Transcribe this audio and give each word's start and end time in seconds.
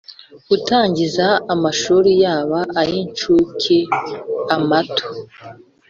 Gutangiza 0.49 1.25
amashuri 1.53 2.09
yaba 2.23 2.59
ay 2.79 2.89
incuke 3.01 3.77
amato 4.55 5.07